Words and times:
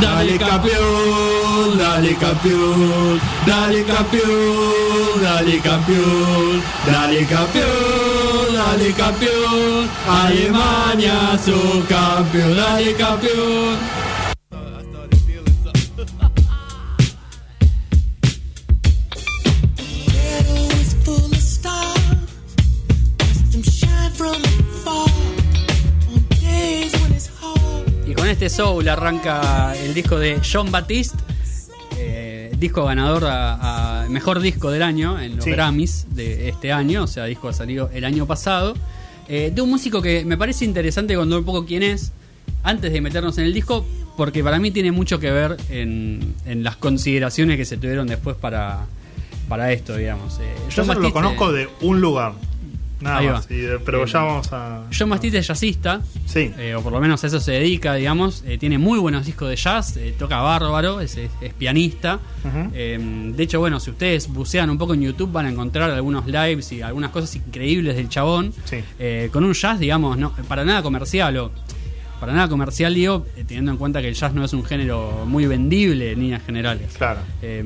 Dale 0.00 0.38
campeón, 0.38 1.78
dale 1.78 2.14
campeón, 2.16 3.20
dale 3.46 3.84
campeón, 3.84 5.22
dale 5.22 5.60
campeón, 5.60 6.62
dale 6.86 7.26
campeón, 7.26 8.54
dale 8.54 8.92
campeón, 8.94 9.88
Alemania 10.08 11.38
su 11.44 11.84
campeón, 11.88 12.56
dale 12.56 12.94
campeón. 12.94 13.91
Este 28.32 28.48
soul 28.50 28.88
arranca 28.88 29.74
el 29.76 29.94
disco 29.94 30.18
de 30.18 30.40
John 30.50 30.70
Baptiste, 30.70 31.16
eh, 31.98 32.52
disco 32.58 32.84
ganador 32.84 33.24
a, 33.26 34.02
a 34.04 34.08
mejor 34.08 34.40
disco 34.40 34.70
del 34.70 34.82
año 34.82 35.20
en 35.20 35.36
los 35.36 35.44
Sí. 35.44 35.50
Grammys 35.50 36.06
de 36.14 36.48
este 36.48 36.72
año, 36.72 37.04
o 37.04 37.06
sea, 37.06 37.24
disco 37.26 37.48
ha 37.48 37.52
salido 37.52 37.90
el 37.92 38.04
año 38.04 38.26
pasado. 38.26 38.74
eh, 39.28 39.52
de 39.54 39.62
un 39.62 39.70
músico 39.70 40.02
que 40.02 40.24
me 40.24 40.36
parece 40.36 40.64
interesante 40.64 41.14
cuando 41.14 41.38
un 41.38 41.44
poco 41.44 41.64
quién 41.64 41.82
es, 41.84 42.12
antes 42.64 42.92
de 42.92 43.00
meternos 43.00 43.38
en 43.38 43.44
el 43.44 43.54
disco, 43.54 43.86
porque 44.16 44.42
para 44.42 44.58
mí 44.58 44.70
tiene 44.72 44.90
mucho 44.92 45.18
que 45.20 45.30
ver 45.30 45.56
en, 45.70 46.34
en 46.44 46.62
las 46.64 46.76
consideraciones 46.76 47.56
que 47.56 47.64
se 47.64 47.76
tuvieron 47.76 48.08
después 48.08 48.36
para, 48.36 48.80
para 49.48 49.72
esto, 49.72 49.96
digamos. 49.96 50.38
Eh, 50.40 50.54
Yo 50.70 50.84
solo 50.84 51.00
lo 51.00 51.12
conozco 51.12 51.52
de 51.52 51.68
un 51.82 52.00
lugar. 52.00 52.32
Nada 53.02 53.18
Ahí 53.18 53.26
más. 53.28 53.46
va. 53.50 53.54
y 53.54 53.58
de- 53.58 53.78
pero 53.80 54.04
Eh, 54.04 54.06
ya 54.06 54.20
vamos 54.20 54.52
a. 54.52 54.84
John 54.96 55.10
Baptiste 55.10 55.38
es 55.38 55.46
jazzista, 55.46 56.00
Sí. 56.26 56.52
eh, 56.56 56.74
o 56.74 56.82
por 56.82 56.92
lo 56.92 57.00
menos 57.00 57.22
a 57.24 57.26
eso 57.26 57.40
se 57.40 57.52
dedica, 57.52 57.94
digamos. 57.94 58.44
Eh, 58.46 58.58
tiene 58.58 58.78
muy 58.78 58.98
buenos 58.98 59.26
discos 59.26 59.48
de 59.48 59.56
jazz, 59.56 59.96
eh, 59.96 60.14
toca 60.18 60.40
bárbaro, 60.40 61.00
es, 61.00 61.16
es- 61.16 61.30
es 61.40 61.52
pianista. 61.54 62.20
Eh, 62.72 63.32
de 63.34 63.42
hecho, 63.42 63.58
bueno, 63.60 63.80
si 63.80 63.90
ustedes 63.90 64.28
bucean 64.28 64.70
un 64.70 64.78
poco 64.78 64.94
en 64.94 65.02
YouTube 65.02 65.32
van 65.32 65.46
a 65.46 65.50
encontrar 65.50 65.90
algunos 65.90 66.26
lives 66.26 66.70
y 66.72 66.82
algunas 66.82 67.10
cosas 67.10 67.34
increíbles 67.36 67.96
del 67.96 68.08
chabón. 68.08 68.52
Sí. 68.64 68.78
Eh, 68.98 69.28
con 69.32 69.44
un 69.44 69.52
jazz, 69.52 69.78
digamos, 69.78 70.16
no 70.18 70.32
para 70.48 70.64
nada 70.64 70.82
comercial 70.82 71.36
o 71.38 71.50
para 72.20 72.32
nada 72.34 72.48
comercial, 72.48 72.94
digo, 72.94 73.26
eh, 73.36 73.42
teniendo 73.44 73.72
en 73.72 73.76
cuenta 73.78 74.00
que 74.00 74.06
el 74.08 74.14
jazz 74.14 74.32
no 74.32 74.44
es 74.44 74.52
un 74.52 74.64
género 74.64 75.24
muy 75.26 75.44
vendible 75.46 76.12
en 76.12 76.20
líneas 76.20 76.42
generales. 76.46 76.92
Claro. 76.96 77.18
Eh, 77.42 77.64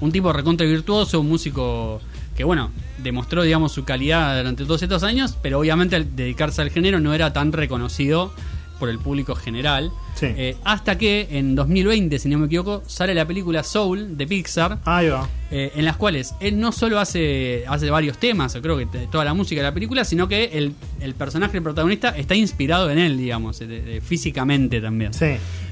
un 0.00 0.12
tipo 0.12 0.32
recontra 0.32 0.64
virtuoso, 0.66 1.18
un 1.20 1.28
músico 1.28 2.00
que, 2.38 2.44
bueno, 2.44 2.70
demostró, 3.02 3.42
digamos, 3.42 3.72
su 3.72 3.84
calidad 3.84 4.38
durante 4.38 4.64
todos 4.64 4.80
estos 4.82 5.02
años, 5.02 5.36
pero 5.42 5.58
obviamente 5.58 5.96
al 5.96 6.14
dedicarse 6.16 6.62
al 6.62 6.70
género 6.70 7.00
no 7.00 7.12
era 7.12 7.32
tan 7.32 7.52
reconocido 7.52 8.32
por 8.78 8.88
el 8.88 9.00
público 9.00 9.34
general. 9.34 9.90
Sí. 10.14 10.26
Eh, 10.36 10.56
hasta 10.64 10.96
que 10.96 11.26
en 11.32 11.56
2020, 11.56 12.16
si 12.20 12.28
no 12.28 12.38
me 12.38 12.46
equivoco, 12.46 12.84
sale 12.86 13.12
la 13.12 13.26
película 13.26 13.64
Soul 13.64 14.16
de 14.16 14.24
Pixar, 14.28 14.78
Ahí 14.84 15.08
va. 15.08 15.28
eh, 15.50 15.72
en 15.74 15.84
las 15.84 15.96
cuales 15.96 16.32
él 16.38 16.60
no 16.60 16.70
solo 16.70 17.00
hace, 17.00 17.64
hace 17.66 17.90
varios 17.90 18.18
temas, 18.18 18.54
o 18.54 18.62
creo 18.62 18.78
que 18.78 18.86
toda 19.10 19.24
la 19.24 19.34
música 19.34 19.60
de 19.60 19.66
la 19.66 19.74
película, 19.74 20.04
sino 20.04 20.28
que 20.28 20.44
el, 20.52 20.74
el 21.00 21.14
personaje, 21.14 21.56
el 21.56 21.62
protagonista, 21.64 22.10
está 22.10 22.36
inspirado 22.36 22.88
en 22.88 22.98
él, 23.00 23.18
digamos, 23.18 23.60
físicamente 24.04 24.80
también. 24.80 25.12
Sí. 25.12 25.26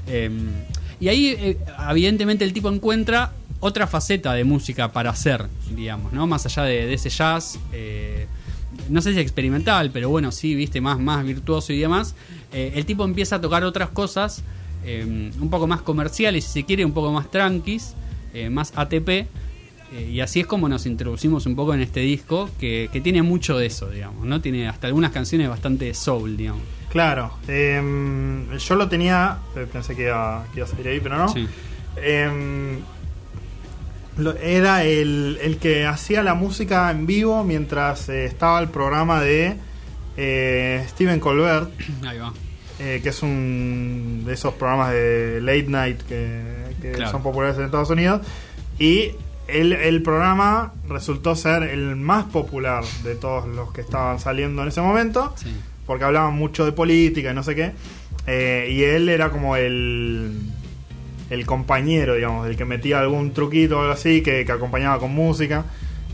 Eh, 0.07 0.29
y 0.99 1.07
ahí, 1.09 1.27
eh, 1.27 1.57
evidentemente, 1.89 2.43
el 2.43 2.51
tipo 2.53 2.69
encuentra 2.69 3.31
otra 3.59 3.87
faceta 3.87 4.33
de 4.33 4.43
música 4.43 4.91
para 4.91 5.09
hacer, 5.09 5.45
digamos, 5.71 6.13
¿no? 6.13 6.27
Más 6.27 6.45
allá 6.45 6.63
de, 6.63 6.85
de 6.85 6.93
ese 6.93 7.09
jazz, 7.09 7.59
eh, 7.73 8.27
no 8.89 9.01
sé 9.01 9.13
si 9.13 9.19
experimental, 9.19 9.89
pero 9.91 10.09
bueno, 10.09 10.31
sí, 10.31 10.55
viste, 10.55 10.81
más, 10.81 10.99
más 10.99 11.25
virtuoso 11.25 11.73
y 11.73 11.79
demás. 11.79 12.15
Eh, 12.53 12.73
el 12.75 12.85
tipo 12.85 13.03
empieza 13.03 13.37
a 13.37 13.41
tocar 13.41 13.63
otras 13.63 13.89
cosas, 13.89 14.43
eh, 14.85 15.31
un 15.39 15.49
poco 15.49 15.67
más 15.67 15.81
comerciales, 15.81 16.45
si 16.45 16.51
se 16.61 16.65
quiere, 16.65 16.85
un 16.85 16.93
poco 16.93 17.11
más 17.11 17.31
tranquis, 17.31 17.93
más 18.51 18.71
ATP. 18.75 19.25
y 20.11 20.19
así 20.19 20.41
es 20.41 20.45
como 20.45 20.69
nos 20.69 20.85
introducimos 20.85 21.47
un 21.47 21.55
poco 21.55 21.73
en 21.73 21.81
este 21.81 22.01
disco, 22.01 22.51
que, 22.59 22.87
que 22.93 23.01
tiene 23.01 23.23
mucho 23.23 23.57
de 23.57 23.65
eso, 23.65 23.89
digamos, 23.89 24.27
¿no? 24.27 24.41
Tiene 24.41 24.67
hasta 24.67 24.85
algunas 24.85 25.11
canciones 25.11 25.49
bastante 25.49 25.91
soul, 25.95 26.37
digamos. 26.37 26.61
Claro. 26.89 27.31
em, 27.47 28.55
yo 28.57 28.75
lo 28.75 28.87
tenía. 28.87 29.39
Pensé 29.71 29.95
que 29.95 30.03
iba, 30.03 30.45
que 30.53 30.59
iba 30.59 30.67
a 30.67 30.69
salir 30.69 30.87
ahí, 30.87 30.99
pero 30.99 31.17
no. 31.17 31.29
Sí. 31.29 31.47
Era 34.41 34.83
el, 34.83 35.37
el 35.41 35.57
que 35.57 35.85
hacía 35.85 36.23
la 36.23 36.33
música 36.33 36.89
en 36.91 37.05
vivo 37.05 37.43
mientras 37.43 38.09
eh, 38.09 38.25
estaba 38.25 38.59
el 38.59 38.69
programa 38.69 39.21
de 39.21 39.55
eh, 40.17 40.83
Steven 40.89 41.19
Colbert, 41.19 41.69
Ahí 42.07 42.17
va. 42.17 42.33
eh, 42.79 42.99
que 43.03 43.09
es 43.09 43.21
un 43.21 44.23
de 44.25 44.33
esos 44.33 44.53
programas 44.55 44.91
de 44.93 45.39
late 45.41 45.67
night 45.69 46.01
que, 46.01 46.41
que 46.81 46.91
Claro. 46.93 47.11
son 47.11 47.21
populares 47.23 47.57
en 47.57 47.65
Estados 47.65 47.89
Unidos. 47.91 48.21
Y 48.79 49.11
el, 49.47 49.73
el 49.73 50.01
programa 50.01 50.73
resultó 50.89 51.35
ser 51.35 51.63
el 51.63 51.95
más 51.95 52.25
popular 52.25 52.83
de 53.03 53.15
todos 53.15 53.47
los 53.47 53.71
que 53.71 53.81
estaban 53.81 54.19
saliendo 54.19 54.61
en 54.63 54.67
ese 54.69 54.81
momento 54.81 55.33
Sí. 55.37 55.55
porque 55.85 56.03
hablaban 56.05 56.33
mucho 56.33 56.65
de 56.65 56.71
política 56.71 57.31
y 57.31 57.33
no 57.35 57.43
sé 57.43 57.53
qué. 57.55 57.71
Eh, 58.25 58.67
y 58.71 58.83
él 58.83 59.07
era 59.09 59.29
como 59.29 59.55
el, 59.55 60.37
el 61.29 61.45
compañero, 61.45 62.15
digamos, 62.15 62.47
el 62.47 62.55
que 62.55 62.65
metía 62.65 62.99
algún 62.99 63.33
truquito 63.33 63.77
o 63.77 63.81
algo 63.81 63.93
así, 63.93 64.21
que, 64.21 64.45
que 64.45 64.51
acompañaba 64.51 64.99
con 64.99 65.13
música. 65.13 65.65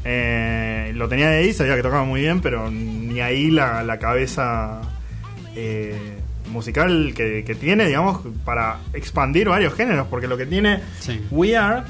Eh, 0.06 0.91
lo 0.96 1.07
tenía 1.07 1.29
de 1.29 1.38
ahí, 1.38 1.53
sabía 1.53 1.75
que 1.75 1.81
tocaba 1.84 2.03
muy 2.03 2.22
bien, 2.22 2.41
pero 2.41 2.69
ni 2.69 3.22
ahí 3.22 3.50
la, 3.51 3.84
la 3.84 4.00
cabeza 4.00 4.81
eh, 5.56 5.96
musical 6.51 7.13
que, 7.16 7.44
que 7.46 7.56
tiene, 7.56 7.85
digamos, 7.88 8.22
para 8.44 8.79
expandir 8.94 9.47
varios 9.50 9.74
géneros, 9.74 10.07
porque 10.09 10.28
lo 10.28 10.38
que 10.38 10.46
tiene 10.46 10.81
Sí. 11.00 11.22
We 11.31 11.56
Are 11.56 11.84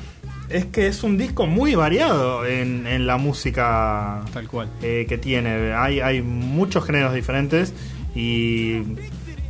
es 0.50 0.66
que 0.66 0.88
es 0.88 1.04
un 1.04 1.18
disco 1.18 1.48
muy 1.48 1.74
variado 1.74 2.46
en, 2.46 2.86
en 2.86 3.08
la 3.08 3.18
música 3.18 4.22
Tal 4.34 4.48
cual. 4.48 4.70
eh, 4.84 5.06
que 5.10 5.18
tiene. 5.18 5.74
Hay, 5.74 6.00
hay 6.00 6.22
muchos 6.22 6.86
géneros 6.86 7.14
diferentes 7.16 7.74
y 8.14 8.82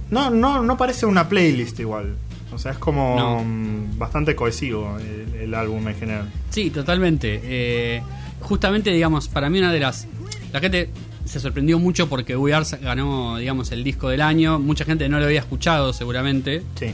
no, 0.09 0.29
no, 0.29 0.61
no 0.63 0.77
parece 0.77 1.05
una 1.05 1.27
playlist 1.27 1.79
igual. 1.81 2.15
O 2.53 2.57
sea, 2.57 2.71
es 2.73 2.77
como 2.77 3.15
No. 3.17 3.43
mm, 3.43 3.97
bastante 3.97 4.35
cohesivo 4.35 4.97
el, 4.99 5.33
el 5.41 5.53
álbum 5.53 5.87
en 5.87 5.95
general. 5.95 6.29
Sí, 6.49 6.69
totalmente. 6.69 7.39
Eh, 7.43 8.01
justamente, 8.41 8.91
digamos, 8.91 9.27
para 9.27 9.49
mí 9.49 9.59
una 9.59 9.71
de 9.71 9.79
las... 9.79 10.07
La 10.51 10.59
gente 10.59 10.89
se 11.25 11.39
sorprendió 11.39 11.79
mucho 11.79 12.07
porque 12.09 12.35
We 12.35 12.53
Are 12.53 12.65
ganó, 12.81 13.37
digamos, 13.37 13.71
el 13.71 13.83
disco 13.83 14.09
del 14.09 14.21
año. 14.21 14.59
Mucha 14.59 14.85
gente 14.85 15.07
no 15.09 15.19
lo 15.19 15.25
había 15.25 15.39
escuchado 15.39 15.93
seguramente 15.93 16.61
Sí. 16.77 16.87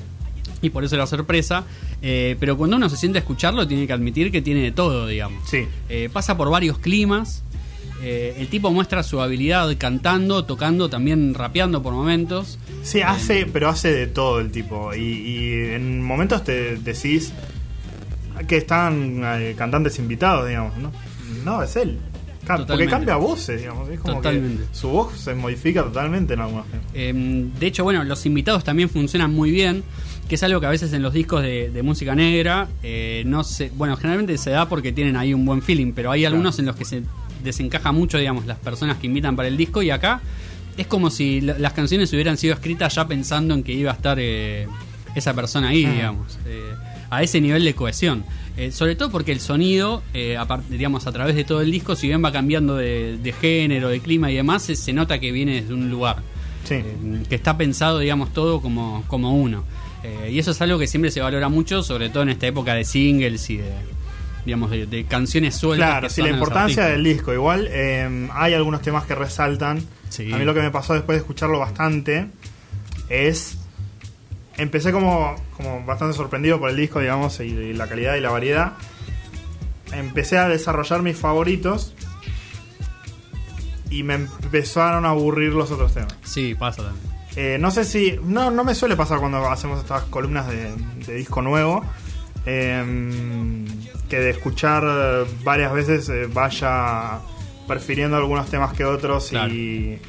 y 0.62 0.69
por 0.69 0.84
eso 0.84 0.96
la 0.98 1.08
sorpresa. 1.08 1.66
Eh, 2.02 2.38
pero 2.40 2.56
cuando 2.58 2.78
uno 2.78 2.88
se 2.90 2.96
siente 2.96 3.18
a 3.18 3.22
escucharlo 3.22 3.68
tiene 3.68 3.86
que 3.86 3.92
admitir 3.94 4.31
que 4.31 4.42
tiene 4.42 4.62
de 4.62 4.72
todo, 4.72 5.08
digamos. 5.08 5.50
Sí. 5.50 5.68
Eh, 5.90 6.09
pasa 6.14 6.38
por 6.38 6.50
varios 6.50 6.78
climas. 6.80 7.44
Eh, 8.02 8.36
el 8.38 8.48
tipo 8.48 8.72
muestra 8.72 9.04
su 9.04 9.22
habilidad 9.22 9.70
cantando, 9.78 10.46
tocando, 10.46 10.90
también 10.90 11.34
rapeando 11.34 11.84
por 11.84 11.94
momentos. 11.94 12.58
Sí, 12.84 13.02
hace, 13.02 13.46
pero 13.46 13.70
hace 13.70 13.92
de 13.92 14.08
todo 14.08 14.40
el 14.40 14.52
tipo. 14.52 14.94
Y, 14.94 15.00
y 15.00 15.54
en 15.74 16.02
momentos 16.02 16.44
te 16.44 16.78
decís 16.78 17.34
que 18.48 18.58
están 18.58 19.22
eh, 19.24 19.54
cantantes 19.58 20.00
invitados, 20.00 20.48
digamos, 20.48 20.78
¿no? 20.78 20.92
No, 21.44 21.62
es 21.62 21.76
él. 21.76 22.00
Porque 22.68 22.88
cambia 22.88 23.16
voces, 23.16 23.60
digamos. 23.60 23.90
Es 23.90 24.00
como 24.00 24.16
Totalmente. 24.16 24.64
que 24.64 24.76
su 24.76 24.90
voz 24.90 25.20
se 25.20 25.36
modifica 25.36 25.84
totalmente 25.84 26.34
en 26.34 26.40
algunos 26.42 26.66
temas. 26.68 26.86
Eh, 26.94 27.14
de 27.60 27.68
hecho, 27.68 27.84
bueno, 27.84 28.04
los 28.04 28.26
invitados 28.26 28.64
también 28.64 28.90
funcionan 28.90 29.31
muy 29.34 29.52
bien, 29.52 29.84
que 30.28 30.36
es 30.36 30.44
algo 30.44 30.60
que 30.60 30.66
a 30.66 30.70
veces 30.70 30.92
en 30.94 31.04
los 31.04 31.14
discos 31.14 31.44
de, 31.44 31.70
de 31.70 31.84
música 31.84 32.16
negra 32.16 32.68
eh, 32.81 33.24
no 33.26 33.44
se, 33.44 33.70
bueno, 33.70 33.96
generalmente 33.98 34.36
se 34.38 34.50
da 34.50 34.68
porque 34.68 34.92
tienen 34.92 35.16
ahí 35.16 35.34
un 35.34 35.46
buen 35.46 35.62
feeling, 35.62 35.92
pero 35.94 36.12
hay 36.12 36.26
algunos 36.26 36.58
en 36.58 36.66
los 36.66 36.76
que 36.76 36.86
se 36.86 37.04
desencaja 37.44 37.92
mucho, 37.92 38.18
digamos, 38.18 38.46
las 38.46 38.58
personas 38.58 38.98
que 38.98 39.08
invitan 39.08 39.36
para 39.36 39.48
el 39.48 39.58
disco 39.58 39.82
y 39.82 39.90
acá 39.90 40.22
es 40.78 40.88
como 40.88 41.10
si 41.10 41.42
la- 41.42 41.58
las 41.58 41.74
canciones 41.74 42.12
hubieran 42.14 42.38
sido 42.38 42.54
escritas 42.54 42.96
ya 42.96 43.08
pensando 43.08 43.54
en 43.54 43.64
que 43.64 43.74
iba 43.74 43.92
a 43.92 43.96
estar 43.96 44.18
eh, 44.20 44.68
esa 45.16 45.34
persona 45.34 45.70
ahí, 45.70 45.86
Ah. 45.86 45.92
digamos, 45.94 46.40
eh, 46.46 46.74
a 47.10 47.24
ese 47.24 47.42
nivel 47.42 47.63
de 47.63 47.74
cohesión. 47.74 48.24
Eh, 48.58 48.72
sobre 48.72 48.96
todo 48.96 49.10
porque 49.10 49.31
el 49.31 49.40
sonido, 49.40 50.04
digamos, 50.69 51.08
a 51.08 51.12
través 51.13 51.36
de 51.36 51.44
todo 51.46 51.62
el 51.62 51.72
disco, 51.72 51.96
si 51.96 52.08
bien 52.08 52.24
va 52.24 52.31
cambiando 52.31 52.75
de, 52.75 53.18
de 53.18 53.31
género, 53.31 53.88
de 53.90 54.00
clima 54.02 54.30
y 54.31 54.36
demás, 54.36 54.63
se, 54.63 54.75
se 54.75 54.92
nota 54.94 55.18
que 55.19 55.31
viene 55.31 55.62
desde 55.62 55.74
un 55.74 55.90
lugar 55.90 56.18
Sí. 56.66 56.75
que 57.30 57.36
está 57.36 57.58
pensado, 57.58 58.00
digamos, 58.00 58.34
todo 58.34 58.62
como, 58.62 59.04
como 59.08 59.34
uno. 59.34 59.63
Y 60.30 60.40
eso 60.40 60.52
es 60.52 60.62
algo 60.62 60.78
que 60.80 60.88
siempre 60.88 61.10
se 61.12 61.19
valora 61.22 61.50
mucho, 61.50 61.84
sobre 61.84 62.10
todo 62.10 62.24
en 62.24 62.30
esta 62.30 62.48
época 62.48 62.74
de 62.74 62.84
singles 62.86 63.50
y 63.50 63.58
de, 63.58 63.72
digamos, 64.50 64.72
de, 64.72 64.88
de 64.88 65.06
canciones 65.06 65.56
sueltas. 65.56 65.90
Claro, 65.90 66.10
sí, 66.10 66.22
la 66.24 66.30
importancia 66.30 66.86
del 66.86 67.04
disco. 67.04 67.31
Igual 67.31 67.68
eh, 67.69 68.28
hay 68.34 68.56
algunos 68.56 68.81
temas 68.81 69.06
que 69.06 69.13
resaltan. 69.13 69.80
Sí. 70.10 70.34
A 70.34 70.38
mí 70.38 70.44
lo 70.44 70.56
que 70.56 70.62
me 70.62 70.72
pasó 70.72 70.96
después 70.96 71.18
de 71.18 71.19
escucharlo 71.19 71.60
bastante 71.60 72.28
es. 73.10 73.57
Empecé 74.57 74.92
como, 74.92 75.36
como 75.56 75.86
bastante 75.86 76.18
sorprendido 76.18 76.60
por 76.60 76.69
el 76.69 76.75
disco, 76.75 77.00
digamos, 77.00 77.40
y, 77.40 77.44
y 77.44 77.74
la 77.74 77.88
calidad 77.88 78.16
y 78.16 78.19
la 78.22 78.31
variedad. 78.31 78.74
Empecé 79.94 80.38
a 80.38 80.50
desarrollar 80.50 81.01
mis 81.01 81.16
favoritos 81.16 81.94
y 83.90 84.04
me 84.04 84.16
empezaron 84.16 85.06
a 85.06 85.10
aburrir 85.10 85.54
los 85.54 85.72
otros 85.72 85.94
temas. 85.94 86.13
Sí, 86.24 86.56
pasa 86.56 86.84
también. 86.84 87.06
Eh, 87.36 87.57
no 87.60 87.72
sé 87.72 87.86
si. 87.86 88.19
No, 88.24 88.51
no 88.51 88.63
me 88.63 88.74
suele 88.75 88.96
pasar 88.96 89.19
cuando 89.19 89.48
hacemos 89.48 89.80
estas 89.80 90.04
columnas 90.06 90.48
de, 90.48 90.74
de 91.06 91.13
disco 91.13 91.42
nuevo. 91.42 91.86
Eh, 92.51 93.66
que 94.10 94.19
de 94.19 94.31
escuchar 94.31 94.84
varias 95.44 95.72
veces 95.72 96.10
eh, 96.10 96.28
vaya 96.31 97.19
prefiriendo 97.68 98.18
algunos 98.18 98.50
temas 98.50 98.74
que 98.74 98.84
otros 98.84 99.31
y, 99.31 100.00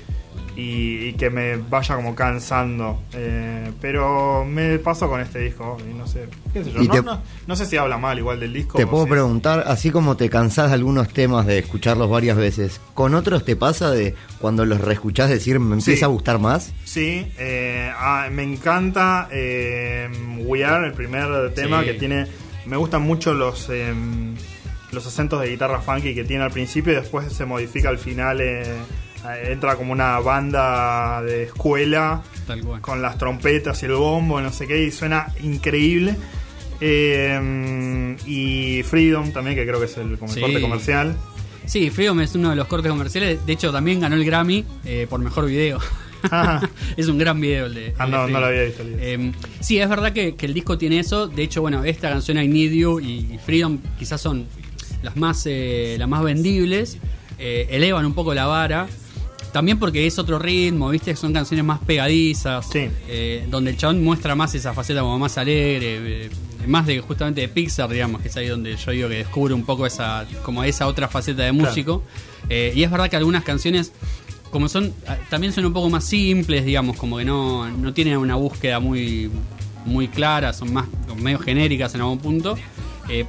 y, 0.56 1.06
y 1.08 1.12
que 1.14 1.30
me 1.30 1.56
vaya 1.56 1.94
como 1.96 2.14
cansando. 2.14 3.02
Eh, 3.14 3.70
pero 3.80 4.44
me 4.44 4.78
pasó 4.78 5.08
con 5.08 5.20
este 5.20 5.38
disco 5.40 5.76
y 5.88 5.94
no 5.94 6.06
sé. 6.06 6.28
¿Qué 6.52 6.64
sé 6.64 6.72
yo? 6.72 6.82
Y 6.82 6.88
No, 6.88 6.92
te- 6.94 7.02
no- 7.02 7.22
no 7.46 7.56
sé 7.56 7.66
si 7.66 7.76
habla 7.76 7.96
mal 7.98 8.18
igual 8.18 8.40
del 8.40 8.52
disco. 8.52 8.76
Te 8.76 8.86
puedo 8.86 9.04
si- 9.04 9.10
preguntar, 9.10 9.64
así 9.66 9.90
como 9.90 10.16
te 10.16 10.28
cansás 10.28 10.68
de 10.68 10.74
algunos 10.74 11.08
temas 11.08 11.46
de 11.46 11.58
escucharlos 11.58 12.10
varias 12.10 12.36
veces, 12.36 12.80
¿con 12.94 13.14
otros 13.14 13.44
te 13.44 13.56
pasa 13.56 13.90
de 13.90 14.14
cuando 14.40 14.64
los 14.66 14.80
reescuchás 14.80 15.30
decir 15.30 15.58
me 15.60 15.74
empieza 15.76 15.98
Sí. 16.00 16.04
a 16.04 16.08
gustar 16.08 16.38
más? 16.38 16.72
Sí, 16.84 17.26
eh, 17.38 17.90
ah, 17.96 18.28
me 18.30 18.42
encanta 18.42 19.28
eh, 19.30 20.08
We 20.38 20.64
Are, 20.64 20.86
el 20.86 20.92
primer 20.92 21.54
tema 21.54 21.80
Sí. 21.80 21.86
que 21.86 21.94
tiene. 21.94 22.26
Me 22.66 22.76
gustan 22.76 23.02
mucho 23.02 23.34
los 23.34 23.68
eh, 23.70 23.92
los 24.92 25.06
acentos 25.06 25.40
de 25.40 25.48
guitarra 25.48 25.80
funky 25.80 26.14
que 26.14 26.24
tiene 26.24 26.42
al 26.42 26.50
principio 26.50 26.92
y 26.92 26.96
después 26.96 27.32
se 27.32 27.44
modifica 27.44 27.88
al 27.88 27.98
final. 27.98 28.40
eh, 28.40 28.64
entra 29.44 29.76
como 29.76 29.93
una 29.93 30.19
banda 30.20 31.22
de 31.22 31.44
escuela 31.44 32.22
Tal 32.46 32.62
cual. 32.62 32.81
con 32.81 33.02
las 33.02 33.19
trompetas 33.19 33.82
y 33.82 33.87
el 33.87 33.93
bombo, 33.93 34.40
no 34.40 34.50
sé 34.52 34.67
qué, 34.67 34.82
y 34.84 34.90
suena 34.90 35.26
increíble. 35.43 36.17
Eh, 36.81 38.17
y 38.26 38.82
Freedom 38.84 39.32
también, 39.32 39.56
que 39.56 39.67
creo 39.67 39.78
que 39.78 39.87
es 39.87 39.96
el, 39.99 40.19
como 40.19 40.31
el 40.32 40.34
Sí. 40.37 40.40
corte 40.40 40.61
comercial. 40.61 41.17
Sí, 41.67 41.90
Freedom 41.90 42.20
es 42.20 42.34
uno 42.34 42.50
de 42.50 42.56
los 42.56 42.67
cortes 42.67 42.90
comerciales. 42.90 43.44
De 43.46 43.52
hecho, 43.52 43.70
también 43.72 44.00
ganó 44.00 44.17
el 44.17 44.25
Grammy 44.25 44.64
eh, 44.84 45.06
por 45.08 45.20
mejor 45.20 45.46
video. 45.46 45.78
Ah. 46.31 46.61
es 46.96 47.06
un 47.08 47.19
gran 47.19 47.40
video 47.40 47.66
el 47.66 47.75
de. 47.75 47.87
el 47.88 47.94
Ah, 47.99 48.06
de 48.06 48.12
no, 48.12 48.28
no 48.28 48.40
lo 48.40 48.46
había 48.46 48.62
visto. 48.64 48.82
Eh, 48.87 49.32
sí, 49.61 49.78
es 49.78 49.88
verdad 49.88 50.12
que, 50.12 50.34
que 50.34 50.46
el 50.46 50.55
disco 50.55 50.78
tiene 50.78 50.99
eso. 50.99 51.28
De 51.28 51.43
hecho, 51.43 51.61
bueno, 51.61 51.84
esta 51.84 52.08
canción 52.11 52.38
I 52.38 52.49
Need 52.49 52.73
You 52.73 53.00
y 53.00 53.38
Freedom 53.44 53.78
quizás 53.99 54.20
son 54.20 54.46
las 55.02 55.16
más, 55.16 55.44
eh, 55.46 55.96
las 55.99 56.08
más 56.08 56.23
vendibles. 56.25 56.99
Eh, 57.38 57.69
elevan 57.70 58.05
un 58.05 58.14
poco 58.14 58.34
la 58.34 58.46
vara. 58.46 58.87
También 59.52 59.79
porque 59.79 60.06
es 60.06 60.19
otro 60.19 60.38
ritmo, 60.38 60.91
¿viste? 60.91 61.14
Son 61.17 61.32
canciones 61.32 61.64
más 61.64 61.81
pegadizas. 61.81 62.67
Sí. 62.70 62.88
eh, 63.08 63.47
donde 63.50 63.73
el 63.73 63.76
chabón 63.76 64.02
muestra 64.02 64.35
más 64.35 64.55
esa 64.55 64.73
faceta 64.73 65.00
como 65.00 65.19
más 65.19 65.38
alegre. 65.38 66.26
eh, 66.26 66.31
más 66.67 66.87
de 66.87 67.00
justamente 67.00 67.41
de 67.41 67.49
Pixar, 67.49 67.88
digamos, 67.88 68.20
que 68.20 68.29
es 68.29 68.37
ahí 68.37 68.47
donde 68.47 68.76
yo 68.76 68.93
digo 68.93 69.08
que 69.08 69.17
descubre 69.17 69.55
un 69.55 69.64
poco 69.64 69.87
esa, 69.87 70.26
como 70.43 70.62
esa 70.62 70.87
otra 70.87 71.08
faceta 71.08 71.43
de 71.43 71.52
músico. 71.52 72.02
Eh, 72.49 72.73
y 72.75 72.82
es 72.82 72.91
verdad 72.91 73.08
que 73.08 73.17
algunas 73.17 73.44
canciones 73.44 73.93
como 74.50 74.69
son 74.69 74.93
ah, 75.06 75.17
también 75.31 75.52
son 75.52 75.64
un 75.64 75.73
poco 75.73 75.88
más 75.88 76.05
simples 76.05 76.64
digamos 76.64 76.97
como 76.97 77.19
que 77.19 77.25
no, 77.25 77.70
no 77.70 77.93
tienen 77.93 78.17
una 78.17 78.35
búsqueda 78.35 78.81
muy 78.81 79.31
muy 79.85 80.08
clara 80.08 80.52
son 80.52 80.73
más 80.73 80.87
medio 81.17 81.38
genéricas 81.38 81.94
en 81.94 82.00
algún 82.00 82.19
punto 82.19 82.56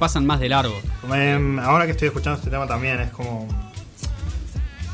pasan 0.00 0.26
más 0.26 0.40
de 0.40 0.48
largo 0.48 0.74
Em, 1.14 1.58
ahora 1.60 1.84
que 1.84 1.92
estoy 1.92 2.08
escuchando 2.08 2.38
este 2.38 2.50
tema 2.50 2.66
también 2.66 3.00
es 3.00 3.10
como 3.10 3.46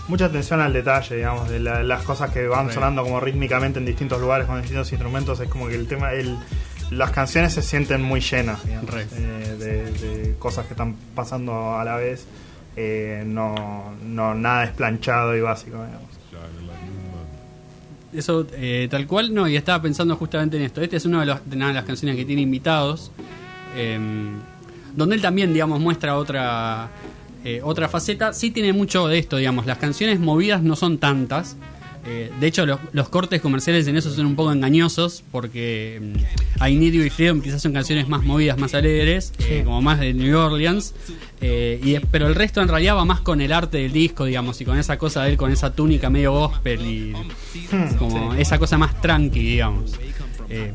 mucha 0.08 0.26
atención 0.26 0.60
al 0.60 0.72
detalle, 0.72 1.16
digamos, 1.16 1.48
de 1.48 1.60
la- 1.60 1.82
las 1.82 2.02
cosas 2.02 2.30
que 2.30 2.46
van 2.46 2.72
sonando 2.72 3.02
como 3.02 3.20
rítmicamente 3.20 3.78
en 3.78 3.84
distintos 3.86 4.20
lugares 4.20 4.46
con 4.46 4.60
distintos 4.60 4.90
instrumentos. 4.92 5.38
Es 5.40 5.48
como 5.48 5.68
que 5.68 5.74
el 5.76 5.86
tema, 5.86 6.12
el, 6.12 6.36
las 6.90 7.10
canciones 7.10 7.52
se 7.52 7.62
sienten 7.62 8.02
muy 8.02 8.20
llenas, 8.20 8.64
digamos, 8.64 8.94
eh, 8.94 9.56
de, 9.58 9.92
de 9.92 10.34
cosas 10.38 10.66
que 10.66 10.72
están 10.72 10.94
pasando 11.14 11.76
a 11.78 11.84
la 11.84 11.96
vez. 11.96 12.26
Eh, 12.76 13.22
no, 13.26 13.92
no 14.04 14.34
nada 14.34 14.64
es 14.64 14.70
planchado 14.70 15.36
y 15.36 15.40
básico, 15.40 15.76
digamos. 15.84 16.08
eso 18.14 18.46
eh, 18.52 18.88
tal 18.90 19.06
cual 19.06 19.34
no 19.34 19.46
y 19.48 19.56
estaba 19.56 19.82
pensando 19.82 20.16
justamente 20.16 20.56
en 20.56 20.62
esto 20.62 20.80
este 20.80 20.96
es 20.96 21.04
uno 21.04 21.20
de, 21.20 21.26
los- 21.26 21.44
de 21.48 21.56
una 21.56 21.68
de 21.68 21.74
las 21.74 21.84
canciones 21.84 22.16
que 22.16 22.24
tiene 22.24 22.40
invitados 22.42 23.10
eh, 23.76 23.98
donde 24.94 25.16
él 25.16 25.20
también 25.22 25.52
digamos 25.52 25.78
muestra 25.80 26.16
otra 26.16 26.88
eh, 27.44 27.60
otra 27.62 27.88
faceta 27.88 28.32
sí 28.32 28.50
tiene 28.50 28.72
mucho 28.72 29.08
de 29.08 29.18
esto 29.18 29.36
digamos 29.36 29.66
las 29.66 29.78
canciones 29.78 30.20
movidas 30.20 30.62
no 30.62 30.76
son 30.76 30.98
tantas. 30.98 31.56
Eh, 32.06 32.30
de 32.40 32.46
hecho 32.46 32.64
los, 32.64 32.78
los 32.92 33.08
cortes 33.08 33.40
comerciales 33.42 33.86
en 33.86 33.96
eso 33.96 34.10
son 34.10 34.24
un 34.24 34.36
poco 34.36 34.50
engañosos 34.52 35.22
porque 35.30 36.00
mm, 36.00 36.64
I 36.66 36.74
Need 36.76 36.92
You 36.94 37.02
y 37.02 37.10
Freedom 37.10 37.42
quizás 37.42 37.60
son 37.60 37.72
canciones 37.72 38.08
más 38.08 38.24
movidas 38.24 38.56
más 38.56 38.72
alegres 38.74 39.32
eh, 39.40 39.62
como 39.64 39.82
más 39.82 40.00
de 40.00 40.14
New 40.14 40.38
Orleans. 40.38 40.94
Y, 41.40 41.98
pero 42.10 42.26
el 42.26 42.34
resto 42.34 42.60
en 42.60 42.68
realidad 42.68 42.96
va 42.96 43.04
más 43.04 43.20
con 43.20 43.40
el 43.40 43.52
arte 43.52 43.78
del 43.78 43.92
disco 43.92 44.24
digamos 44.24 44.60
y 44.60 44.64
con 44.64 44.78
esa 44.78 44.98
cosa 44.98 45.22
de 45.22 45.30
él 45.30 45.36
con 45.36 45.52
esa 45.52 45.72
túnica 45.72 46.10
medio 46.10 46.32
gospel 46.32 46.80
y 46.84 47.12
como 47.98 48.34
esa 48.34 48.58
cosa 48.58 48.78
más 48.78 49.00
tranqui, 49.00 49.40
digamos. 49.40 49.98
Eh, 50.50 50.72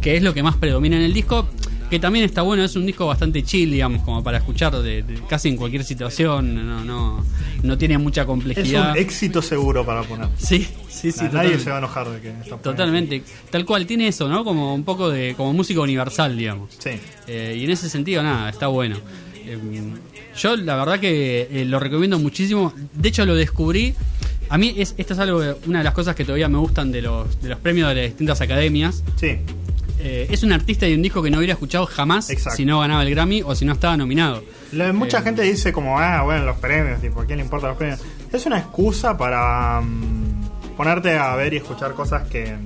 que 0.00 0.16
es 0.16 0.22
lo 0.22 0.34
que 0.34 0.42
más 0.42 0.56
predomina 0.56 0.96
en 0.96 1.02
el 1.02 1.12
disco. 1.12 1.48
Que 1.92 1.98
también 2.00 2.24
está 2.24 2.40
bueno, 2.40 2.64
es 2.64 2.74
un 2.74 2.86
disco 2.86 3.04
bastante 3.06 3.42
chill, 3.42 3.70
digamos, 3.70 4.00
como 4.02 4.24
para 4.24 4.38
escuchar 4.38 4.74
de, 4.80 5.02
de- 5.02 5.20
casi 5.28 5.50
en 5.50 5.58
cualquier 5.58 5.84
situación. 5.84 6.54
No, 6.66 6.82
no, 6.82 7.22
no 7.62 7.76
tiene 7.76 7.98
mucha 7.98 8.22
Es 8.22 8.26
complejidad. 8.26 8.92
un 8.92 8.96
éxito 8.96 9.42
seguro 9.42 9.84
para 9.84 10.02
poner. 10.02 10.28
Sí, 10.38 10.66
sí, 10.88 11.12
sí. 11.12 11.24
Nadie 11.30 11.58
se 11.58 11.68
va 11.68 11.76
a 11.76 11.78
enojar 11.80 12.08
de 12.08 12.18
que 12.22 12.30
está. 12.30 12.56
Totalmente. 12.56 13.22
Tal 13.50 13.66
cual, 13.66 13.84
tiene 13.84 14.08
eso, 14.08 14.26
¿no? 14.26 14.42
Como 14.42 14.74
un 14.74 14.84
poco 14.84 15.10
de. 15.10 15.34
como 15.36 15.52
música 15.52 15.82
universal, 15.82 16.34
digamos. 16.34 16.70
Sí. 16.78 16.92
Eh, 17.28 17.56
y 17.60 17.64
en 17.64 17.70
ese 17.70 17.90
sentido, 17.90 18.22
nada, 18.22 18.48
está 18.48 18.68
bueno. 18.68 18.96
Eh, 19.44 19.58
yo 20.38 20.56
la 20.56 20.76
verdad 20.76 20.98
que 20.98 21.46
eh, 21.50 21.66
lo 21.66 21.78
recomiendo 21.78 22.18
muchísimo. 22.18 22.72
De 22.94 23.10
hecho, 23.10 23.26
lo 23.26 23.34
descubrí. 23.34 23.92
A 24.48 24.56
mí 24.56 24.74
es, 24.78 24.94
esto 24.96 25.12
es 25.12 25.20
algo, 25.20 25.42
una 25.66 25.78
de 25.80 25.84
las 25.84 25.92
cosas 25.92 26.14
que 26.16 26.24
todavía 26.24 26.48
me 26.48 26.56
gustan 26.58 26.90
de 26.90 27.02
los, 27.02 27.40
de 27.42 27.50
los 27.50 27.58
premios 27.58 27.88
de 27.90 27.94
las 27.96 28.04
distintas 28.06 28.40
academias. 28.40 29.02
Sí. 29.16 29.36
Eh, 30.04 30.26
es 30.30 30.42
un 30.42 30.52
artista 30.52 30.88
y 30.88 30.94
un 30.94 31.02
disco 31.02 31.22
que 31.22 31.30
no 31.30 31.38
hubiera 31.38 31.52
escuchado 31.52 31.86
jamás 31.86 32.28
Exacto. 32.28 32.56
si 32.56 32.64
no 32.64 32.80
ganaba 32.80 33.02
el 33.04 33.10
Grammy 33.10 33.42
o 33.42 33.54
si 33.54 33.64
no 33.64 33.72
estaba 33.72 33.96
nominado. 33.96 34.42
Lo- 34.72 34.92
mucha 34.92 35.18
Eh, 35.18 35.22
gente 35.22 35.42
dice 35.42 35.72
como, 35.72 35.98
ah, 36.00 36.22
bueno, 36.22 36.44
los 36.44 36.56
premios, 36.56 37.00
tipo, 37.00 37.20
¿a 37.20 37.24
quién 37.26 37.38
le 37.38 37.44
importan 37.44 37.68
los 37.70 37.78
premios? 37.78 38.00
Es 38.32 38.44
una 38.46 38.58
excusa 38.58 39.16
para 39.16 39.80
mm, 39.80 40.74
ponerte 40.76 41.16
a 41.16 41.36
ver 41.36 41.54
y 41.54 41.58
escuchar 41.58 41.94
cosas 41.94 42.28
que 42.28 42.56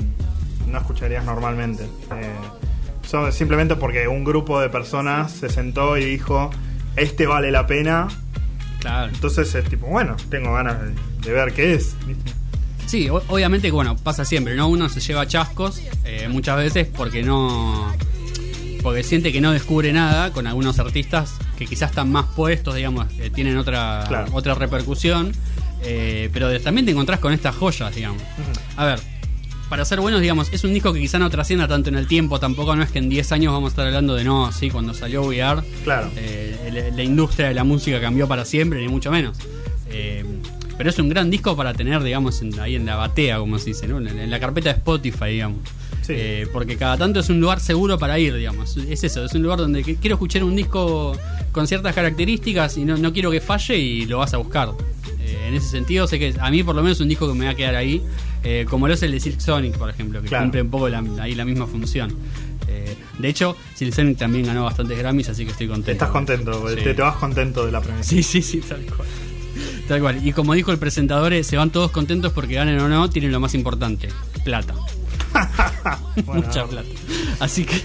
no 0.66 0.78
escucharías 0.78 1.24
normalmente. 1.26 1.84
Eh, 2.12 3.32
simplemente 3.32 3.76
porque 3.76 4.08
un 4.08 4.24
grupo 4.24 4.58
de 4.60 4.68
personas 4.70 5.30
se 5.32 5.48
sentó 5.48 5.96
y 5.98 6.04
dijo, 6.06 6.50
este 6.96 7.26
vale 7.26 7.50
la 7.50 7.66
pena. 7.66 8.08
Claro. 8.80 9.12
Entonces 9.12 9.54
es 9.54 9.64
tipo, 9.68 9.86
bueno, 9.88 10.16
tengo 10.30 10.54
ganas 10.54 10.80
de, 10.80 10.94
de 11.28 11.32
ver 11.32 11.52
qué 11.52 11.74
es. 11.74 11.94
¿viste? 12.06 12.32
Sí, 12.86 13.08
obviamente 13.10 13.70
bueno, 13.70 13.96
pasa 13.96 14.24
siempre, 14.24 14.54
¿no? 14.54 14.68
Uno 14.68 14.88
se 14.88 15.00
lleva 15.00 15.26
chascos 15.26 15.80
eh, 16.04 16.28
muchas 16.30 16.56
veces 16.56 16.86
porque 16.94 17.22
no. 17.22 17.92
porque 18.82 19.02
siente 19.02 19.32
que 19.32 19.40
no 19.40 19.52
descubre 19.52 19.92
nada 19.92 20.32
con 20.32 20.46
algunos 20.46 20.78
artistas 20.78 21.34
que 21.58 21.66
quizás 21.66 21.90
están 21.90 22.12
más 22.12 22.26
puestos, 22.36 22.74
digamos, 22.76 23.06
que 23.12 23.30
tienen 23.30 23.56
otra, 23.56 24.04
Claro. 24.08 24.28
otra 24.32 24.54
repercusión. 24.54 25.32
eh, 25.82 26.30
pero 26.32 26.58
también 26.60 26.84
te 26.86 26.92
encontrás 26.92 27.18
con 27.20 27.32
estas 27.32 27.54
joyas, 27.56 27.94
digamos. 27.94 28.22
A 28.76 28.84
ver, 28.84 29.00
para 29.68 29.84
ser 29.84 30.00
buenos, 30.00 30.20
digamos, 30.20 30.52
es 30.52 30.62
un 30.64 30.72
disco 30.72 30.92
que 30.92 31.00
quizá 31.00 31.18
no 31.18 31.28
trascienda 31.30 31.66
tanto 31.68 31.88
en 31.90 31.96
el 31.96 32.06
tiempo, 32.06 32.38
tampoco 32.40 32.74
no 32.76 32.82
es 32.84 32.90
que 32.90 32.98
en 32.98 33.08
10 33.08 33.32
años 33.32 33.52
vamos 33.52 33.68
a 33.68 33.72
estar 33.72 33.86
hablando 33.86 34.14
de 34.14 34.22
no, 34.24 34.52
sí, 34.52 34.70
cuando 34.70 34.94
salió 34.94 35.22
VR, 35.22 35.62
Claro. 35.84 36.10
eh, 36.16 36.70
la, 36.90 36.96
la 36.96 37.02
industria 37.02 37.48
de 37.48 37.54
la 37.54 37.64
música 37.64 38.00
cambió 38.00 38.26
para 38.28 38.44
siempre, 38.44 38.80
ni 38.80 38.88
mucho 38.88 39.10
menos. 39.10 39.36
Eh, 39.90 40.24
pero 40.76 40.90
es 40.90 40.98
un 40.98 41.08
gran 41.08 41.30
disco 41.30 41.56
para 41.56 41.72
tener, 41.74 42.02
digamos, 42.02 42.42
en- 42.42 42.58
ahí 42.60 42.74
en 42.76 42.86
la 42.86 42.96
batea, 42.96 43.38
como 43.38 43.58
se 43.58 43.66
dice, 43.70 43.86
¿no? 43.88 43.98
en, 43.98 44.08
en 44.08 44.30
la 44.30 44.38
carpeta 44.40 44.70
de 44.72 44.76
Spotify, 44.78 45.26
digamos. 45.30 45.60
Sí. 46.02 46.12
Eh, 46.16 46.46
porque 46.52 46.76
cada 46.76 46.96
tanto 46.96 47.18
es 47.20 47.28
un 47.30 47.40
lugar 47.40 47.58
seguro 47.60 47.98
para 47.98 48.18
ir, 48.18 48.34
digamos. 48.34 48.76
Es 48.76 49.02
eso, 49.02 49.24
es 49.24 49.34
un 49.34 49.42
lugar 49.42 49.58
donde 49.58 49.82
quiero 49.82 50.14
escuchar 50.14 50.44
un 50.44 50.54
disco 50.54 51.16
con 51.52 51.66
ciertas 51.66 51.94
características 51.94 52.76
y 52.76 52.84
no, 52.84 52.96
no 52.96 53.12
quiero 53.12 53.30
que 53.30 53.40
falle 53.40 53.76
y 53.76 54.06
lo 54.06 54.18
vas 54.18 54.32
a 54.34 54.36
buscar. 54.36 54.70
Eh, 55.20 55.46
en 55.48 55.54
ese 55.54 55.68
sentido, 55.68 56.06
sé 56.06 56.18
que 56.20 56.34
a 56.38 56.50
mí 56.50 56.62
por 56.62 56.76
lo 56.76 56.82
menos 56.82 56.98
es 56.98 57.00
un 57.02 57.08
disco 57.08 57.26
que 57.26 57.36
me 57.36 57.46
va 57.46 57.52
a 57.52 57.54
quedar 57.56 57.74
ahí, 57.74 58.00
eh, 58.44 58.66
como 58.70 58.86
lo 58.86 58.94
es 58.94 59.02
el 59.02 59.10
de 59.12 59.18
Silk 59.18 59.40
Sonic, 59.40 59.76
por 59.76 59.90
ejemplo, 59.90 60.22
que 60.22 60.28
Claro. 60.28 60.44
cumple 60.44 60.62
un 60.62 60.70
poco 60.70 60.88
la- 60.88 61.02
ahí 61.20 61.34
la 61.34 61.44
misma 61.44 61.66
función. 61.66 62.14
De 63.18 63.28
hecho, 63.28 63.56
Silk 63.74 63.94
Sonic 63.94 64.18
también 64.18 64.44
ganó 64.44 64.64
bastantes 64.64 64.98
Grammys, 64.98 65.30
así 65.30 65.44
que 65.46 65.50
estoy 65.52 65.66
contento. 65.68 65.90
Estás 65.92 66.10
contento, 66.10 66.68
Sí. 66.68 66.76
te, 66.84 66.92
te 66.92 67.00
vas 67.02 67.16
contento 67.16 67.64
de 67.64 67.72
la 67.72 67.80
premia. 67.80 68.02
Sí, 68.02 68.22
sí, 68.22 68.42
sí, 68.42 68.60
tal 68.60 68.82
cual. 68.82 69.08
Tal 69.88 70.00
cual. 70.00 70.26
Y 70.26 70.32
como 70.32 70.54
dijo 70.54 70.72
el 70.72 70.78
presentador, 70.78 71.32
eh, 71.32 71.44
se 71.44 71.56
van 71.56 71.70
todos 71.70 71.90
contentos 71.92 72.32
porque 72.32 72.54
ganen 72.54 72.78
o 72.80 72.88
no, 72.88 73.08
tienen 73.10 73.30
lo 73.32 73.38
más 73.40 73.54
importante, 73.54 74.08
plata. 74.44 74.74
Bueno, 76.24 76.42
Mucha 76.46 76.64
plata. 76.66 76.88
Así 77.40 77.64
que, 77.64 77.80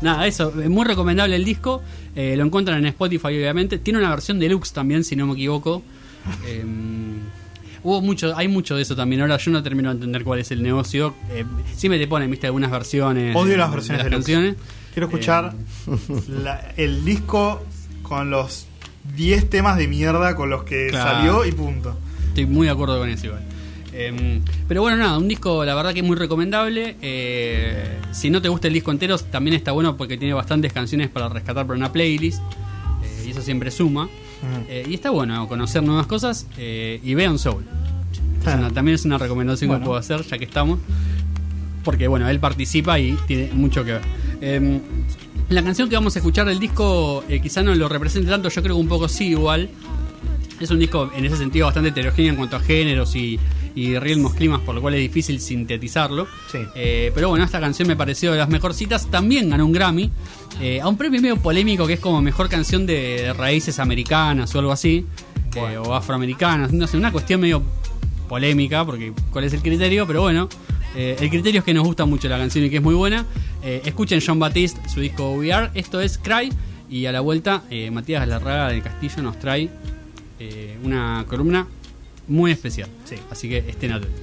nada, 0.00 0.26
eso. 0.26 0.52
eh, 0.62 0.68
Muy 0.68 0.84
recomendable 0.86 1.36
el 1.36 1.44
disco. 1.44 1.82
eh, 2.16 2.34
lo 2.36 2.44
encuentran 2.44 2.78
en 2.78 2.86
Spotify, 2.86 3.26
obviamente. 3.28 3.78
Tiene 3.78 3.98
una 3.98 4.10
versión 4.10 4.38
deluxe 4.38 4.72
también, 4.72 5.04
si 5.04 5.16
no 5.16 5.26
me 5.26 5.32
equivoco. 5.34 5.82
Eh, 6.46 6.64
hubo 7.82 8.00
mucho, 8.00 8.36
hay 8.36 8.48
mucho 8.48 8.76
de 8.76 8.82
eso 8.82 8.94
también. 8.96 9.20
Ahora 9.22 9.36
yo 9.36 9.50
no 9.50 9.62
termino 9.62 9.88
de 9.90 9.96
entender 9.96 10.22
cuál 10.24 10.38
es 10.40 10.50
el 10.52 10.62
negocio. 10.62 11.14
Eh, 11.30 11.44
siempre 11.74 11.98
te 11.98 12.06
ponen, 12.06 12.30
viste, 12.30 12.46
algunas 12.46 12.70
versiones. 12.70 13.34
Odio 13.36 13.56
las 13.56 13.70
de 13.70 13.76
versiones 13.76 13.98
las 14.04 14.10
deluxe. 14.10 14.32
canciones. 14.32 14.56
Quiero 14.94 15.06
escuchar 15.06 15.54
la- 16.42 16.72
el 16.76 17.04
disco 17.04 17.62
con 18.02 18.30
los 18.30 18.66
10 19.16 19.48
temas 19.50 19.76
de 19.76 19.88
mierda 19.88 20.34
con 20.36 20.50
los 20.50 20.64
que 20.64 20.88
Claro. 20.90 21.10
salió 21.10 21.44
y 21.46 21.52
punto. 21.52 21.96
Estoy 22.28 22.46
muy 22.46 22.66
de 22.66 22.72
acuerdo 22.72 22.98
con 22.98 23.08
eso 23.08 23.26
igual. 23.26 23.42
Em, 23.92 24.40
pero 24.68 24.82
bueno, 24.82 24.96
nada, 24.98 25.18
un 25.18 25.26
disco 25.26 25.64
la 25.64 25.74
verdad 25.74 25.92
que 25.92 26.00
es 26.00 26.06
muy 26.06 26.16
recomendable. 26.16 26.96
Eh, 27.02 27.98
si 28.12 28.30
no 28.30 28.40
te 28.40 28.48
gusta 28.48 28.68
el 28.68 28.74
disco 28.74 28.92
entero, 28.92 29.18
también 29.18 29.56
está 29.56 29.72
bueno 29.72 29.96
porque 29.96 30.16
tiene 30.16 30.32
bastantes 30.34 30.72
canciones 30.72 31.08
para 31.08 31.28
rescatar 31.28 31.66
para 31.66 31.76
una 31.76 31.92
playlist. 31.92 32.40
eh, 33.02 33.24
y 33.26 33.30
eso 33.30 33.40
siempre 33.42 33.70
suma. 33.70 34.08
Eh, 34.68 34.86
y 34.88 34.94
está 34.94 35.10
bueno 35.10 35.46
conocer 35.48 35.82
nuevas 35.82 36.06
cosas. 36.06 36.46
y 36.58 37.14
vean 37.14 37.38
Soul. 37.38 37.64
Es 38.42 38.46
Ah. 38.48 38.56
una- 38.58 38.70
también 38.70 38.94
es 38.94 39.04
una 39.04 39.18
recomendación 39.18 39.68
Bueno. 39.68 39.82
que 39.82 39.86
puedo 39.86 39.98
hacer, 39.98 40.22
ya 40.22 40.38
que 40.38 40.44
estamos. 40.44 40.78
Porque 41.84 42.06
bueno, 42.08 42.28
él 42.28 42.38
participa 42.40 42.98
y 42.98 43.16
tiene 43.26 43.50
mucho 43.54 43.84
que 43.84 43.92
ver. 43.92 44.02
La 45.50 45.64
canción 45.64 45.88
que 45.88 45.96
vamos 45.96 46.14
a 46.14 46.20
escuchar 46.20 46.46
del 46.46 46.60
disco 46.60 47.24
eh, 47.28 47.40
quizá 47.40 47.60
no 47.60 47.74
lo 47.74 47.88
represente 47.88 48.30
tanto, 48.30 48.48
yo 48.48 48.62
creo 48.62 48.76
que 48.76 48.80
un 48.80 48.88
poco 48.88 49.08
sí 49.08 49.30
igual. 49.30 49.68
Es 50.60 50.70
un 50.70 50.78
disco 50.78 51.10
en 51.16 51.24
ese 51.24 51.36
sentido 51.36 51.66
bastante 51.66 51.88
heterogéneo 51.88 52.30
en 52.30 52.36
cuanto 52.36 52.54
a 52.54 52.60
géneros 52.60 53.16
y, 53.16 53.40
y 53.74 53.98
ritmos, 53.98 54.34
climas, 54.34 54.60
por 54.60 54.76
lo 54.76 54.80
cual 54.80 54.94
es 54.94 55.00
difícil 55.00 55.40
sintetizarlo. 55.40 56.28
Sí. 56.52 56.58
Eh, 56.76 57.10
pero 57.14 57.30
bueno, 57.30 57.44
esta 57.44 57.58
canción 57.58 57.88
me 57.88 57.96
pareció 57.96 58.30
de 58.30 58.38
las 58.38 58.48
mejorcitas. 58.48 59.10
También 59.10 59.50
ganó 59.50 59.66
un 59.66 59.72
Grammy. 59.72 60.08
eh, 60.60 60.80
a 60.80 60.86
un 60.86 60.96
premio 60.96 61.20
medio 61.20 61.36
polémico 61.36 61.84
que 61.84 61.94
es 61.94 62.00
como 62.00 62.22
mejor 62.22 62.48
canción 62.48 62.86
de, 62.86 63.32
raíces 63.36 63.80
americanas 63.80 64.54
o 64.54 64.60
algo 64.60 64.70
así. 64.70 65.04
eh, 65.56 65.78
o 65.78 65.94
afroamericanas. 65.94 66.72
No 66.72 66.86
sé, 66.86 66.96
una 66.96 67.10
cuestión 67.10 67.40
medio 67.40 67.60
polémica, 68.28 68.84
porque 68.84 69.12
cuál 69.32 69.44
es 69.44 69.52
el 69.52 69.62
criterio, 69.62 70.06
pero 70.06 70.20
bueno. 70.20 70.48
Eh, 70.96 71.16
el 71.20 71.30
criterio 71.30 71.60
es 71.60 71.64
que 71.64 71.74
nos 71.74 71.84
gusta 71.84 72.04
mucho 72.04 72.28
la 72.28 72.38
canción 72.38 72.64
y 72.64 72.70
que 72.70 72.76
es 72.76 72.82
muy 72.82 72.94
buena. 72.94 73.26
Eh, 73.62 73.82
escuchen 73.84 74.20
John 74.24 74.38
Baptiste, 74.38 74.88
su 74.88 75.00
disco 75.00 75.32
We 75.32 75.52
Are. 75.52 75.70
Esto 75.74 76.00
es 76.00 76.18
Cry. 76.18 76.52
Y 76.88 77.06
a 77.06 77.12
la 77.12 77.20
vuelta, 77.20 77.62
eh, 77.70 77.90
Matías 77.90 78.26
Larraga 78.26 78.68
del 78.68 78.82
Castillo 78.82 79.22
nos 79.22 79.38
trae 79.38 79.68
eh, 80.40 80.76
una 80.82 81.24
columna 81.28 81.68
muy 82.26 82.50
especial. 82.50 82.88
Sí. 83.04 83.16
Así 83.30 83.48
que 83.48 83.58
estén 83.58 83.92
atentos. 83.92 84.20